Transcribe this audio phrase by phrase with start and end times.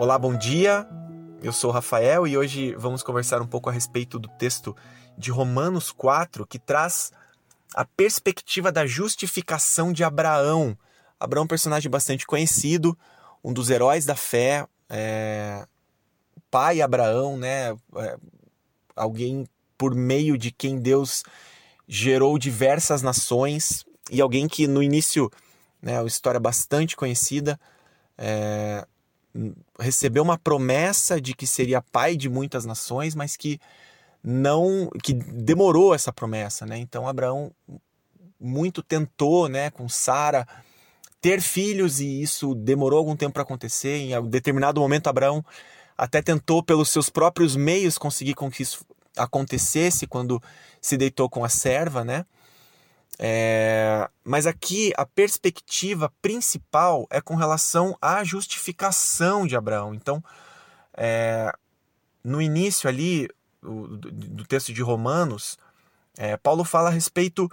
[0.00, 0.88] Olá, bom dia.
[1.42, 4.74] Eu sou Rafael e hoje vamos conversar um pouco a respeito do texto
[5.18, 7.12] de Romanos 4, que traz
[7.74, 10.74] a perspectiva da justificação de Abraão.
[11.20, 12.96] Abraão é um personagem bastante conhecido,
[13.44, 15.66] um dos heróis da fé, é...
[16.50, 17.76] pai Abraão, né?
[17.96, 18.16] É...
[18.96, 19.46] alguém
[19.76, 21.24] por meio de quem Deus
[21.86, 25.30] gerou diversas nações e alguém que no início,
[25.82, 27.60] né, uma história bastante conhecida,
[28.16, 28.86] é,
[29.78, 33.60] recebeu uma promessa de que seria pai de muitas nações, mas que
[34.22, 36.76] não que demorou essa promessa, né?
[36.78, 37.52] Então Abraão
[38.38, 40.46] muito tentou, né, com Sara
[41.20, 43.96] ter filhos e isso demorou algum tempo para acontecer.
[43.96, 45.44] Em determinado momento Abraão
[45.96, 48.84] até tentou pelos seus próprios meios conseguir com que isso
[49.16, 50.42] acontecesse quando
[50.80, 52.24] se deitou com a serva, né?
[53.22, 59.94] É, mas aqui a perspectiva principal é com relação à justificação de Abraão.
[59.94, 60.24] Então,
[60.96, 61.52] é,
[62.24, 63.28] no início ali
[63.60, 65.58] do, do, texto de Romanos,
[66.16, 67.46] é, Paulo fala a respeito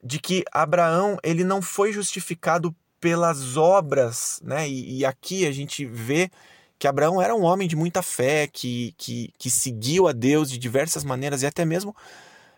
[0.00, 4.68] de que Abraão ele não foi justificado pelas obras, né?
[4.68, 6.30] E, e, aqui a gente vê
[6.78, 10.56] que Abraão era um homem de muita fé, que, que, que seguiu a Deus de
[10.56, 11.96] diversas maneiras e até mesmo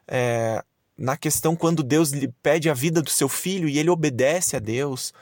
[0.07, 0.63] é,
[0.97, 4.59] na questão quando Deus lhe pede a vida do seu filho e ele obedece a
[4.59, 5.13] Deus.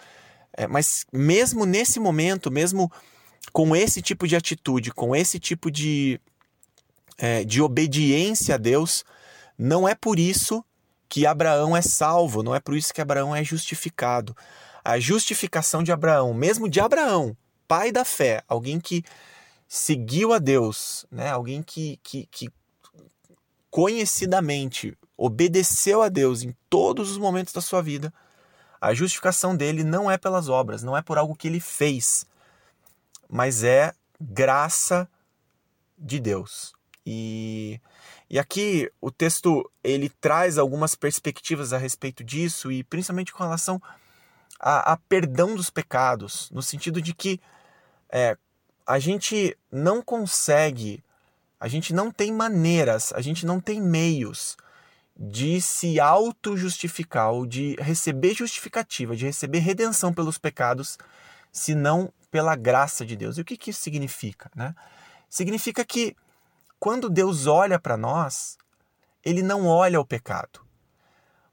[0.52, 2.90] É, mas mesmo nesse momento, mesmo
[3.52, 6.20] com esse tipo de atitude, com esse tipo de,
[7.18, 9.04] é, de obediência a Deus,
[9.56, 10.64] não é por isso
[11.08, 14.36] que Abraão é salvo, não é por isso que Abraão é justificado.
[14.84, 19.04] A justificação de Abraão, mesmo de Abraão, pai da fé, alguém que
[19.68, 21.30] seguiu a Deus, né?
[21.30, 22.48] alguém que, que, que
[23.70, 28.12] conhecidamente obedeceu a Deus em todos os momentos da sua vida,
[28.80, 32.24] a justificação dele não é pelas obras, não é por algo que ele fez,
[33.28, 35.08] mas é graça
[35.98, 36.72] de Deus.
[37.04, 37.80] E,
[38.28, 43.80] e aqui o texto ele traz algumas perspectivas a respeito disso e principalmente com relação
[44.58, 47.40] a, a perdão dos pecados, no sentido de que
[48.10, 48.36] é,
[48.86, 51.02] a gente não consegue,
[51.60, 54.56] a gente não tem maneiras, a gente não tem meios
[55.14, 60.96] de se auto-justificar ou de receber justificativa, de receber redenção pelos pecados,
[61.52, 63.36] senão pela graça de Deus.
[63.36, 64.50] E o que, que isso significa?
[64.56, 64.74] Né?
[65.28, 66.16] Significa que
[66.78, 68.56] quando Deus olha para nós,
[69.22, 70.60] ele não olha o pecado.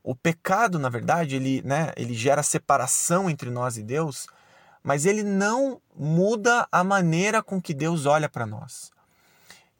[0.02, 4.26] O pecado, na verdade, ele, né, ele gera separação entre nós e Deus,
[4.82, 8.90] mas ele não muda a maneira com que Deus olha para nós.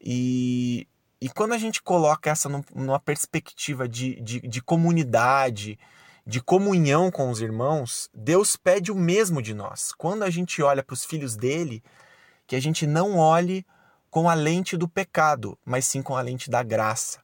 [0.02, 0.88] E
[1.20, 5.80] e quando a gente coloca essa numa perspectiva de, de, de comunidade,
[6.26, 9.92] de comunhão com os irmãos, Deus pede o mesmo de nós.
[9.98, 11.84] Quando a gente olha para os filhos dele,
[12.46, 13.66] que a gente não olhe
[14.12, 17.20] com a lente do pecado, mas sim com a lente da graça.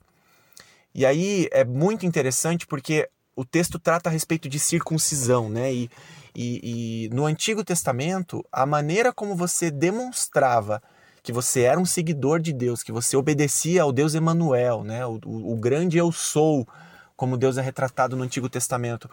[0.94, 5.72] E aí é muito interessante porque o texto trata a respeito de circuncisão, né?
[5.72, 5.90] E,
[6.36, 10.82] e, e no Antigo Testamento, a maneira como você demonstrava
[11.24, 15.06] que você era um seguidor de Deus, que você obedecia ao Deus Emanuel, né?
[15.06, 16.68] O, o, o, grande eu sou,
[17.16, 19.10] como Deus é retratado no Antigo Testamento,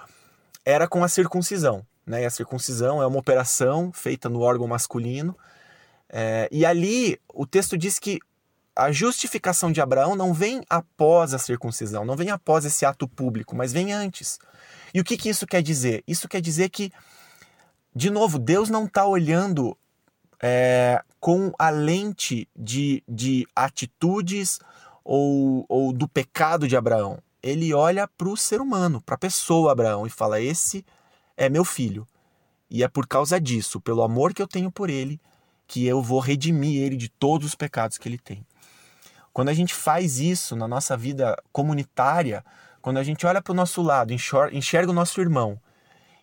[0.64, 1.86] era com a circuncisão.
[2.04, 2.22] Né?
[2.22, 5.38] E a circuncisão é uma operação feita no órgão masculino.
[6.08, 8.18] É, e ali o texto diz que
[8.74, 13.54] a justificação de Abraão não vem após a circuncisão, não vem após esse ato público,
[13.54, 14.40] mas vem antes.
[14.92, 16.02] E o que, que isso quer dizer?
[16.08, 16.90] Isso quer dizer que,
[17.94, 19.76] de novo, Deus não está olhando
[20.42, 24.58] é, com a lente de, de atitudes
[25.04, 27.18] ou, ou do pecado de Abraão.
[27.42, 30.84] Ele olha para o ser humano, para a pessoa Abraão, e fala: Esse
[31.36, 32.06] é meu filho.
[32.70, 35.20] E é por causa disso, pelo amor que eu tenho por ele,
[35.66, 38.46] que eu vou redimir ele de todos os pecados que ele tem.
[39.32, 42.44] Quando a gente faz isso na nossa vida comunitária,
[42.80, 44.12] quando a gente olha para o nosso lado,
[44.52, 45.60] enxerga o nosso irmão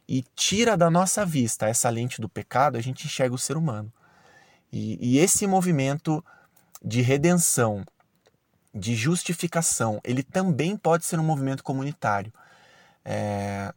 [0.07, 3.91] e tira da nossa vista essa lente do pecado, a gente enxerga o ser humano.
[4.71, 6.23] E, e esse movimento
[6.83, 7.85] de redenção,
[8.73, 12.31] de justificação, ele também pode ser um movimento comunitário.
[13.03, 13.73] É,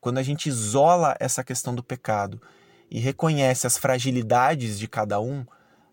[0.00, 2.40] quando a gente isola essa questão do pecado
[2.90, 5.46] e reconhece as fragilidades de cada um,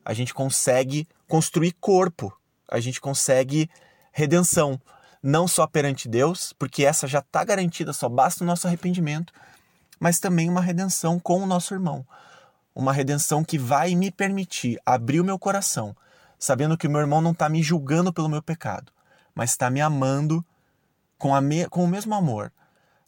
[0.03, 2.35] a gente consegue construir corpo,
[2.67, 3.69] a gente consegue
[4.11, 4.81] redenção,
[5.21, 9.31] não só perante Deus, porque essa já está garantida, só basta o nosso arrependimento,
[9.99, 12.05] mas também uma redenção com o nosso irmão
[12.73, 15.95] uma redenção que vai me permitir abrir o meu coração,
[16.37, 18.91] sabendo que o meu irmão não está me julgando pelo meu pecado,
[19.35, 20.45] mas está me amando
[21.17, 22.51] com, a me, com o mesmo amor,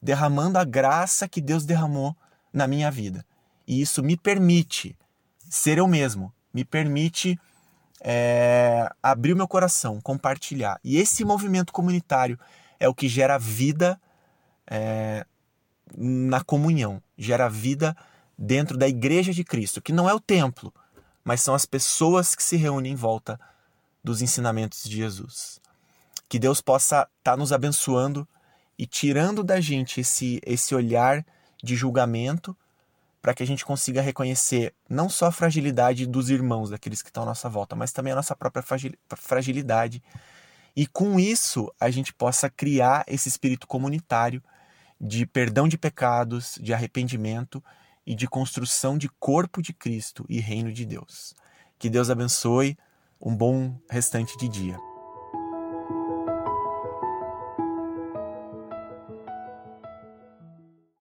[0.01, 2.15] derramando a graça que Deus derramou
[2.51, 3.25] na minha vida.
[3.67, 4.97] E isso me permite
[5.49, 7.39] ser eu mesmo me permite
[8.01, 10.79] é, abrir o meu coração, compartilhar.
[10.83, 12.39] E esse movimento comunitário
[12.79, 13.99] é o que gera vida
[14.67, 15.25] é,
[15.95, 17.95] na comunhão, gera vida
[18.43, 20.73] dentro da igreja de Cristo, que não é o templo,
[21.23, 23.39] mas são as pessoas que se reúnem em volta
[24.03, 25.61] dos ensinamentos de Jesus.
[26.27, 28.27] Que Deus possa estar tá nos abençoando
[28.79, 31.23] e tirando da gente esse, esse olhar
[31.63, 32.57] de julgamento
[33.21, 37.21] para que a gente consiga reconhecer não só a fragilidade dos irmãos, daqueles que estão
[37.21, 38.63] à nossa volta, mas também a nossa própria
[39.15, 40.01] fragilidade.
[40.75, 44.41] E com isso a gente possa criar esse espírito comunitário
[44.99, 47.63] de perdão de pecados, de arrependimento
[48.05, 51.33] e de construção de corpo de Cristo e reino de Deus.
[51.77, 52.77] Que Deus abençoe.
[53.19, 54.90] Um bom restante de dia.